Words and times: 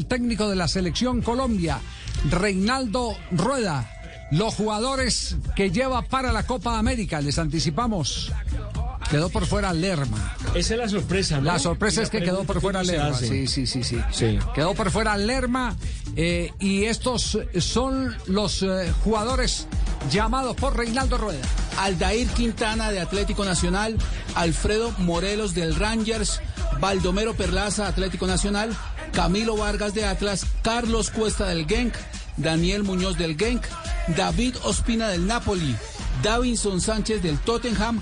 El 0.00 0.06
técnico 0.06 0.48
de 0.48 0.56
la 0.56 0.66
selección 0.66 1.20
Colombia, 1.20 1.78
Reinaldo 2.30 3.14
Rueda. 3.32 3.86
Los 4.30 4.54
jugadores 4.54 5.36
que 5.54 5.70
lleva 5.70 6.00
para 6.00 6.32
la 6.32 6.46
Copa 6.46 6.78
América, 6.78 7.20
les 7.20 7.38
anticipamos. 7.38 8.32
Quedó 9.10 9.28
por 9.28 9.44
fuera 9.44 9.74
Lerma. 9.74 10.34
Esa 10.54 10.72
es 10.72 10.80
la 10.80 10.88
sorpresa, 10.88 11.36
¿no? 11.36 11.42
La 11.44 11.58
sorpresa 11.58 12.00
es 12.00 12.08
que 12.08 12.22
quedó 12.22 12.44
por 12.44 12.62
fuera 12.62 12.82
Lerma. 12.82 13.12
Sí, 13.12 13.46
sí, 13.46 13.66
sí, 13.66 13.84
sí. 13.84 13.98
Sí. 14.10 14.38
Quedó 14.54 14.72
por 14.72 14.90
fuera 14.90 15.18
Lerma. 15.18 15.76
eh, 16.16 16.50
y 16.58 16.84
estos 16.84 17.38
son 17.58 18.16
los 18.26 18.62
eh, 18.62 18.90
jugadores 19.04 19.66
llamados 20.10 20.56
por 20.56 20.78
Reinaldo 20.78 21.18
Rueda. 21.18 21.42
Aldair 21.76 22.26
Quintana 22.28 22.90
de 22.90 23.00
Atlético 23.00 23.44
Nacional, 23.44 23.98
Alfredo 24.34 24.92
Morelos 24.96 25.52
del 25.52 25.74
Rangers, 25.74 26.40
Baldomero 26.80 27.34
Perlaza 27.34 27.86
Atlético 27.86 28.26
Nacional, 28.26 28.74
Camilo 29.12 29.56
Vargas 29.56 29.94
de 29.94 30.04
Atlas, 30.04 30.46
Carlos 30.62 31.10
Cuesta 31.10 31.46
del 31.46 31.66
Genk, 31.66 31.94
Daniel 32.36 32.82
Muñoz 32.82 33.18
del 33.18 33.36
Genk, 33.36 33.62
David 34.16 34.56
Ospina 34.62 35.08
del 35.08 35.26
Napoli, 35.26 35.76
Davinson 36.22 36.80
Sánchez 36.80 37.22
del 37.22 37.38
Tottenham, 37.38 38.00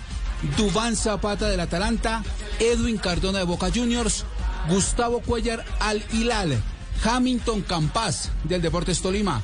Dubán 0.56 0.96
Zapata 0.96 1.48
del 1.48 1.60
Atalanta, 1.60 2.22
Edwin 2.58 2.98
Cardona 2.98 3.38
de 3.38 3.44
Boca 3.44 3.70
Juniors, 3.74 4.24
Gustavo 4.68 5.20
Cuellar 5.20 5.64
al 5.80 6.04
Hilal, 6.12 6.62
Hamilton 7.04 7.62
Campas 7.62 8.30
del 8.44 8.62
Deportes 8.62 9.00
Tolima, 9.00 9.42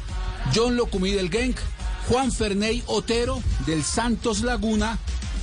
John 0.54 0.76
Locumí 0.76 1.12
del 1.12 1.30
Genk, 1.30 1.56
Juan 2.08 2.30
Ferney 2.30 2.82
Otero 2.86 3.42
del 3.66 3.82
Santos 3.82 4.42
Laguna, 4.42 4.98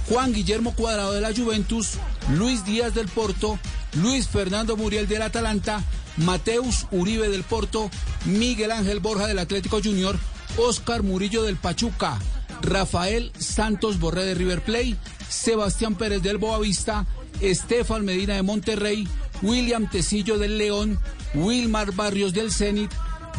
Juan 0.09 0.33
Guillermo 0.33 0.73
Cuadrado 0.75 1.13
de 1.13 1.21
la 1.21 1.33
Juventus, 1.33 1.93
Luis 2.35 2.65
Díaz 2.65 2.93
del 2.93 3.07
Porto, 3.07 3.57
Luis 4.01 4.27
Fernando 4.27 4.77
Muriel 4.77 5.07
del 5.07 5.21
Atalanta, 5.21 5.83
Mateus 6.17 6.87
Uribe 6.91 7.29
del 7.29 7.43
Porto, 7.43 7.89
Miguel 8.25 8.71
Ángel 8.71 8.99
Borja 8.99 9.27
del 9.27 9.39
Atlético 9.39 9.79
Junior, 9.83 10.17
Oscar 10.57 11.03
Murillo 11.03 11.43
del 11.43 11.55
Pachuca, 11.55 12.19
Rafael 12.61 13.31
Santos 13.37 13.99
Borré 13.99 14.25
de 14.25 14.35
River 14.35 14.61
Plate, 14.61 14.97
Sebastián 15.29 15.95
Pérez 15.95 16.21
del 16.21 16.37
Boavista, 16.37 17.05
Estefan 17.39 18.05
Medina 18.05 18.35
de 18.35 18.43
Monterrey, 18.43 19.07
William 19.41 19.89
Tecillo 19.89 20.37
del 20.37 20.57
León, 20.57 20.99
Wilmar 21.33 21.93
Barrios 21.93 22.33
del 22.33 22.51
Zenit, 22.51 22.91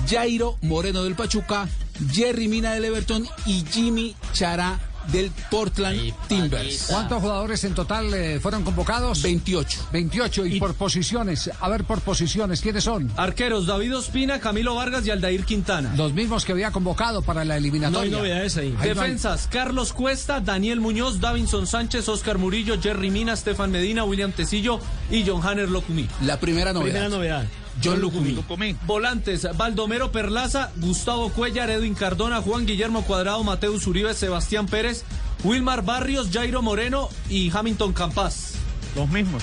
Jairo 0.08 0.56
Moreno 0.62 1.04
del 1.04 1.14
Pachuca, 1.14 1.68
Jerry 2.10 2.48
Mina 2.48 2.72
del 2.74 2.86
Everton 2.86 3.26
y 3.46 3.64
Jimmy 3.70 4.16
Chará 4.32 4.80
del 5.08 5.30
Portland 5.50 6.12
Timbers. 6.28 6.86
¿Cuántos 6.88 7.20
jugadores 7.20 7.64
en 7.64 7.74
total 7.74 8.12
eh, 8.14 8.38
fueron 8.40 8.64
convocados? 8.64 9.22
28. 9.22 9.88
28 9.92 10.46
y, 10.46 10.58
por 10.58 10.74
posiciones. 10.74 11.50
A 11.60 11.68
ver, 11.68 11.84
por 11.84 12.00
posiciones, 12.00 12.60
¿quiénes 12.60 12.84
son? 12.84 13.10
Arqueros, 13.16 13.66
David 13.66 13.96
Ospina, 13.96 14.40
Camilo 14.40 14.74
Vargas 14.74 15.06
y 15.06 15.10
Aldair 15.10 15.44
Quintana. 15.44 15.94
Los 15.96 16.12
mismos 16.12 16.44
que 16.44 16.52
había 16.52 16.70
convocado 16.70 17.22
para 17.22 17.44
la 17.44 17.56
eliminatoria. 17.56 18.10
No 18.10 18.16
hay 18.16 18.22
novedades 18.22 18.56
ahí. 18.56 18.68
Ahí 18.68 18.72
no 18.74 18.80
hay- 18.82 18.88
Defensas, 18.88 19.48
Carlos 19.50 19.92
Cuesta, 19.92 20.40
Daniel 20.40 20.80
Muñoz, 20.80 21.20
Davinson 21.20 21.66
Sánchez, 21.66 22.08
Oscar 22.08 22.38
Murillo, 22.38 22.80
Jerry 22.80 23.10
Mina, 23.10 23.36
Stefan 23.36 23.70
Medina, 23.70 24.04
William 24.04 24.32
Tecillo 24.32 24.78
y 25.10 25.24
John 25.26 25.46
Hanner 25.46 25.68
Locumí. 25.68 26.08
La 26.24 26.38
primera 26.38 26.72
novedad. 26.72 26.92
Primera 26.92 27.08
novedad. 27.08 27.44
John 27.82 28.00
Lucumí. 28.00 28.76
Volantes, 28.86 29.46
Baldomero 29.56 30.12
Perlaza, 30.12 30.70
Gustavo 30.76 31.30
Cuellar, 31.30 31.70
Edwin 31.70 31.94
Cardona, 31.94 32.42
Juan 32.42 32.66
Guillermo 32.66 33.02
Cuadrado, 33.02 33.42
Mateus 33.44 33.86
Uribe, 33.86 34.14
Sebastián 34.14 34.66
Pérez, 34.66 35.04
Wilmar 35.44 35.82
Barrios, 35.82 36.30
Jairo 36.32 36.62
Moreno 36.62 37.08
y 37.28 37.50
Hamilton 37.50 37.92
Campas. 37.92 38.54
Los 38.94 39.08
mismos. 39.08 39.42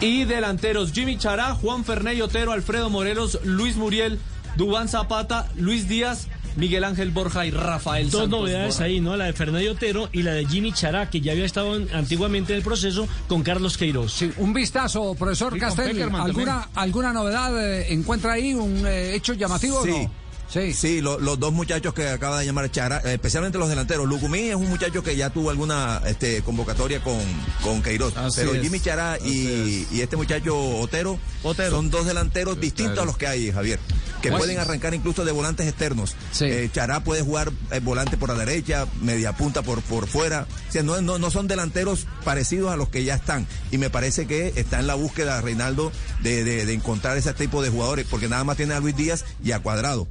Y 0.00 0.24
delanteros, 0.24 0.92
Jimmy 0.92 1.16
Chará, 1.16 1.54
Juan 1.54 1.84
Ferney 1.84 2.20
Otero, 2.20 2.52
Alfredo 2.52 2.90
Morelos, 2.90 3.40
Luis 3.44 3.76
Muriel, 3.76 4.20
Dubán 4.56 4.88
Zapata, 4.88 5.48
Luis 5.56 5.88
Díaz, 5.88 6.28
Miguel 6.56 6.84
Ángel 6.84 7.10
Borja 7.10 7.44
y 7.46 7.50
Rafael 7.50 8.10
Dos 8.10 8.22
Santos 8.22 8.40
novedades 8.40 8.68
Borja. 8.74 8.84
ahí, 8.84 9.00
¿no? 9.00 9.16
La 9.16 9.26
de 9.26 9.32
Fernando 9.32 9.70
Otero 9.72 10.08
y 10.12 10.22
la 10.22 10.32
de 10.32 10.46
Jimmy 10.46 10.72
Chará, 10.72 11.08
que 11.10 11.20
ya 11.20 11.32
había 11.32 11.44
estado 11.44 11.76
en- 11.76 11.88
antiguamente 11.94 12.52
en 12.52 12.58
el 12.58 12.64
proceso 12.64 13.06
con 13.28 13.42
Carlos 13.42 13.76
Queiroz. 13.76 14.12
Sí, 14.12 14.32
un 14.38 14.52
vistazo, 14.52 15.14
profesor 15.14 15.52
Sí. 15.54 15.60
Peckerman 15.76 16.22
¿Alguna, 16.22 16.68
¿Alguna 16.74 17.12
novedad 17.12 17.56
eh, 17.62 17.92
encuentra 17.92 18.32
ahí? 18.32 18.54
¿Un 18.54 18.86
eh, 18.86 19.14
hecho 19.14 19.34
llamativo 19.34 19.82
Sí. 19.84 19.90
o 19.90 19.98
no? 20.04 20.10
Sí. 20.48 20.72
Sí, 20.72 21.00
lo- 21.00 21.18
los 21.18 21.40
dos 21.40 21.52
muchachos 21.52 21.92
que 21.92 22.08
acaba 22.08 22.38
de 22.38 22.46
llamar 22.46 22.70
Chara, 22.70 23.02
eh, 23.04 23.14
especialmente 23.14 23.58
los 23.58 23.68
delanteros. 23.68 24.06
Lucumí 24.06 24.38
es 24.42 24.54
un 24.54 24.68
muchacho 24.68 25.02
que 25.02 25.16
ya 25.16 25.28
tuvo 25.30 25.50
alguna 25.50 26.00
este, 26.06 26.40
convocatoria 26.42 27.02
con, 27.02 27.18
con 27.64 27.82
Queiroz. 27.82 28.16
Así 28.16 28.36
pero 28.40 28.54
es, 28.54 28.62
Jimmy 28.62 28.78
Chará 28.78 29.18
y, 29.24 29.88
y 29.90 30.00
este 30.02 30.16
muchacho 30.16 30.56
Otero, 30.78 31.18
Otero. 31.42 31.72
son 31.72 31.90
dos 31.90 32.06
delanteros 32.06 32.60
distintos 32.60 33.00
a 33.00 33.04
los 33.04 33.16
que 33.16 33.26
hay, 33.26 33.50
Javier. 33.50 33.80
Que 34.26 34.30
Pues- 34.32 34.42
pueden 34.42 34.58
arrancar 34.58 34.94
incluso 34.94 35.24
de 35.24 35.32
volantes 35.32 35.66
externos. 35.66 36.14
Sí. 36.32 36.44
Eh, 36.46 36.68
Chará 36.72 37.00
puede 37.04 37.22
jugar 37.22 37.52
eh, 37.70 37.80
volante 37.80 38.16
por 38.16 38.28
la 38.28 38.34
derecha, 38.44 38.86
media 39.00 39.32
punta 39.36 39.62
por, 39.62 39.82
por 39.82 40.06
fuera. 40.06 40.46
O 40.68 40.72
sea, 40.72 40.82
no, 40.82 41.00
no, 41.00 41.18
no 41.18 41.30
son 41.30 41.46
delanteros 41.48 42.06
parecidos 42.24 42.72
a 42.72 42.76
los 42.76 42.88
que 42.88 43.04
ya 43.04 43.14
están. 43.14 43.46
Y 43.70 43.78
me 43.78 43.90
parece 43.90 44.26
que 44.26 44.52
está 44.56 44.80
en 44.80 44.86
la 44.86 44.94
búsqueda, 44.94 45.40
Reinaldo, 45.40 45.92
de, 46.22 46.42
de- 46.44 46.66
de 46.66 46.72
encontrar 46.74 47.16
ese 47.16 47.32
tipo 47.34 47.62
de 47.62 47.70
jugadores, 47.70 48.06
porque 48.10 48.28
nada 48.28 48.44
más 48.44 48.56
tiene 48.56 48.74
a 48.74 48.80
Luis 48.80 48.96
Díaz 48.96 49.24
y 49.44 49.52
a 49.52 49.60
Cuadrado. 49.60 50.08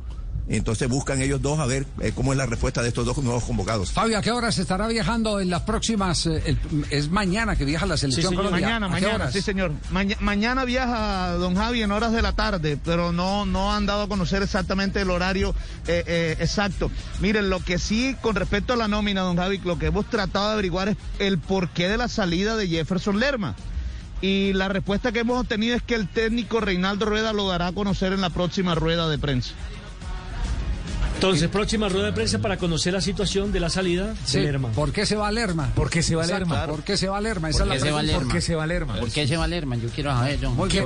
Entonces 0.48 0.88
buscan 0.88 1.22
ellos 1.24 1.42
dos 1.42 1.58
a 1.60 1.66
ver 1.66 1.88
eh, 2.00 2.12
cómo 2.14 2.32
es 2.32 2.38
la 2.38 2.46
respuesta 2.46 2.84
de 2.84 2.90
estos 2.90 3.04
dos 3.04 3.18
nuevos 3.18 3.44
convocados. 3.46 3.92
Fabio, 3.92 4.20
¿a 4.20 4.22
qué 4.22 4.32
horas 4.32 4.60
estará 4.60 4.88
viajando 4.88 5.40
en 5.40 5.50
las 5.50 5.64
próximas? 5.64 6.28
eh, 6.28 6.44
el- 6.46 6.60
es 6.92 7.10
mañana 7.10 7.56
que 7.56 7.66
viaja 7.66 7.88
la 7.88 7.98
selección 7.98 8.30
señor. 8.30 8.46
Colombia. 8.46 8.68
Mañana, 8.68 8.86
¿A 8.86 8.90
qué 8.90 8.94
mañana, 9.06 9.16
horas? 9.16 9.34
sí 9.34 9.42
señor. 9.42 9.72
Maña- 9.90 10.18
mañana 10.20 10.64
viaja 10.66 11.32
don 11.34 11.56
Javi 11.56 11.82
en 11.82 11.92
horas 11.92 12.12
de 12.12 12.22
la 12.22 12.34
tarde, 12.34 12.78
pero 12.86 13.12
no, 13.12 13.46
no 13.48 13.74
han 13.74 13.88
dado 13.88 14.04
a 14.04 14.08
conocer 14.08 14.44
exactamente 14.44 15.02
el 15.02 15.10
horario 15.10 15.56
eh, 15.88 16.04
eh, 16.06 16.38
exacto. 16.40 16.92
Miren, 17.22 17.50
lo 17.50 17.60
que 17.62 17.80
sí, 17.80 18.16
con 18.22 18.36
respecto 18.36 18.74
a 18.74 18.76
la 18.78 18.88
nómina, 18.88 19.22
don 19.22 19.38
Javi, 19.38 19.58
lo 19.66 19.80
que 19.80 19.88
hemos 19.88 20.08
tratado 20.10 20.48
de 20.50 20.54
averiguar 20.54 20.90
es 20.90 20.98
el 21.18 21.40
porqué 21.40 21.90
de 21.90 21.98
la 21.98 22.08
salida 22.08 22.56
de 22.56 22.68
Jefferson 22.68 23.20
Lerma. 23.20 23.56
Y 24.22 24.54
la 24.54 24.70
respuesta 24.70 25.12
que 25.12 25.20
hemos 25.20 25.40
obtenido 25.42 25.76
es 25.76 25.82
que 25.84 25.94
el 25.96 26.08
técnico 26.08 26.60
Reinaldo 26.62 27.06
Rueda 27.06 27.34
lo 27.34 27.48
dará 27.48 27.68
a 27.68 27.72
conocer 27.74 28.14
en 28.14 28.22
la 28.22 28.30
próxima 28.30 28.74
rueda 28.74 29.10
de 29.10 29.18
prensa. 29.18 29.52
Entonces, 31.26 31.50
próxima 31.50 31.90
rueda 31.90 32.06
de 32.06 32.14
prensa 32.14 32.38
para 32.38 32.58
conocer 32.58 32.94
la 32.94 33.02
situación 33.02 33.52
de 33.52 33.60
la 33.60 33.72
salida 33.72 34.14
Sí, 34.26 34.38
de 34.38 34.44
Lerma. 34.46 34.70
¿Por 34.70 34.92
qué 34.92 35.08
se 35.08 35.16
va 35.16 35.32
Lerma? 35.32 35.72
¿Por 35.74 35.90
qué 35.90 36.04
se 36.04 36.16
va 36.16 36.22
Exacto, 36.22 36.50
Lerma? 36.50 36.68
¿Por 36.68 36.84
qué 36.84 36.98
se 36.98 37.08
va 37.10 37.20
Lerma? 37.20 37.50
Esa 37.50 37.64
es 37.64 37.68
la 37.68 37.74
qué 37.74 37.80
se 37.80 37.92
va 37.92 37.98
pregunta. 37.98 38.20
¿Por 38.24 38.32
qué 38.34 38.42
se 38.42 38.56
va 38.56 38.68
Lerma? 38.68 38.96
¿Por 39.00 39.10
qué 39.12 39.28
se 39.28 39.36
va 39.38 39.48
Lerman? 39.48 39.82
Yo 39.82 39.90
quiero 39.90 40.12
saber, 40.12 40.38
John. 40.40 40.56
Muy 40.56 40.70
bien. 40.70 40.86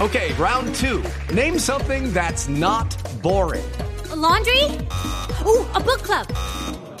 Okay, 0.00 0.32
round 0.38 0.74
two. 0.74 1.02
Name 1.34 1.58
something 1.58 2.12
that's 2.12 2.46
not 2.48 2.94
boring. 3.22 3.64
laundry? 4.14 4.64
Ooh, 5.46 5.64
a 5.74 5.80
book 5.80 6.02
club. 6.02 6.26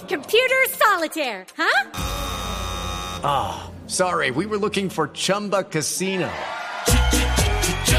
Computer 0.08 0.56
solitaire, 0.70 1.44
huh? 1.54 1.90
Ah, 3.24 3.70
sorry, 3.86 4.30
we 4.30 4.46
were 4.46 4.58
looking 4.58 4.88
for 4.88 5.08
Chumba 5.12 5.64
Casino. 5.64 6.30